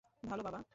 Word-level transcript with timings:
ভালো, 0.23 0.43
বাবা। 0.43 0.61